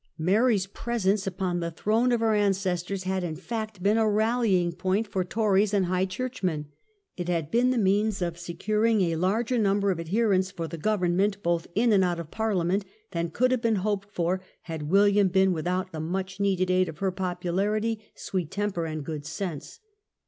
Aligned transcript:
Mary's 0.17 0.65
presence 0.65 1.27
upon 1.27 1.59
the 1.59 1.69
throne 1.69 2.11
of 2.11 2.21
her 2.21 2.33
ancestors 2.33 3.03
had 3.03 3.23
in 3.23 3.35
fact 3.35 3.83
been 3.83 3.99
a 3.99 4.09
rallying 4.09 4.71
point 4.71 5.05
for 5.05 5.23
Tories 5.23 5.75
and 5.75 5.85
High 5.85 6.07
Churchmen. 6.07 6.65
It 7.17 7.29
had 7.29 7.51
been 7.51 7.69
the 7.69 7.77
means 7.77 8.19
of 8.19 8.39
securing 8.39 9.01
a 9.01 9.15
larger 9.15 9.59
number 9.59 9.91
of 9.91 9.99
adherents 9.99 10.49
for 10.49 10.67
government, 10.67 11.43
both 11.43 11.67
in 11.75 11.93
and 11.93 12.03
out 12.03 12.19
of 12.19 12.31
Parliament, 12.31 12.83
than 13.11 13.29
could 13.29 13.51
have 13.51 13.61
been 13.61 13.75
hoped 13.85 14.09
for 14.09 14.41
had 14.63 14.89
William 14.89 15.27
been 15.27 15.53
without 15.53 15.91
the 15.91 15.99
much 15.99 16.39
needed 16.39 16.71
aid 16.71 16.89
of 16.89 16.97
her 16.97 17.11
popularity, 17.11 17.99
sweet 18.15 18.49
temper, 18.49 18.87
and 18.87 19.05
good 19.05 19.23
sense. 19.23 19.81